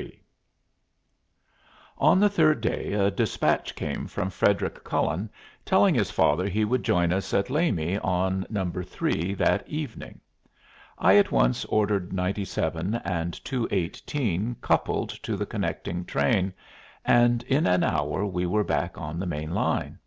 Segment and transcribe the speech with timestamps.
[0.00, 0.20] 3
[1.98, 5.28] On the third day a despatch came from Frederic Cullen
[5.64, 8.64] telling his father he would join us at Lamy on No.
[8.70, 10.20] 3 that evening.
[10.98, 16.52] I at once ordered 97 and 218 coupled to the connecting train,
[17.04, 19.98] and in an hour we were back on the main line.